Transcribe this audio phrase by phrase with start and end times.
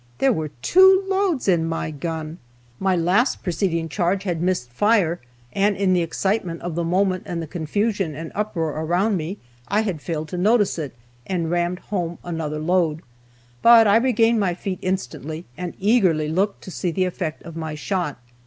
[0.17, 2.39] There were two loads in my gun!
[2.79, 5.19] My last preceding charge had missed fire,
[5.53, 9.37] and in the excitement of the moment and the confusion and uproar around me,
[9.67, 10.95] I had failed to notice it,
[11.27, 13.03] and rammed home another load.
[13.61, 17.75] But I regained my feet instantly, and eagerly looked to see the effect of my
[17.75, 18.17] shot.